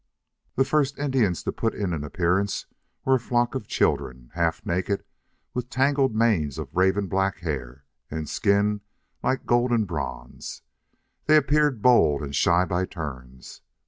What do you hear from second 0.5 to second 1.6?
The first Indians to